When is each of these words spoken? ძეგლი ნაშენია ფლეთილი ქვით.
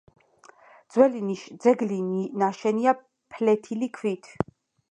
ძეგლი 1.65 1.99
ნაშენია 2.43 2.95
ფლეთილი 3.35 3.91
ქვით. 3.99 4.31